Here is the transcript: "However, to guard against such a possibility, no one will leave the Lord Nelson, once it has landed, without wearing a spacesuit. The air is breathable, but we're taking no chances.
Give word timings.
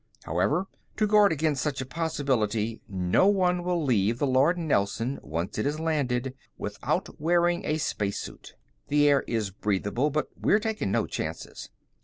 "However, 0.23 0.65
to 0.97 1.05
guard 1.05 1.31
against 1.31 1.61
such 1.61 1.79
a 1.79 1.85
possibility, 1.85 2.81
no 2.89 3.27
one 3.27 3.63
will 3.63 3.83
leave 3.85 4.17
the 4.17 4.25
Lord 4.25 4.57
Nelson, 4.57 5.19
once 5.21 5.59
it 5.59 5.65
has 5.67 5.79
landed, 5.79 6.33
without 6.57 7.21
wearing 7.21 7.63
a 7.65 7.77
spacesuit. 7.77 8.55
The 8.87 9.07
air 9.07 9.23
is 9.27 9.51
breathable, 9.51 10.09
but 10.09 10.29
we're 10.35 10.57
taking 10.57 10.91
no 10.91 11.05
chances. 11.05 11.69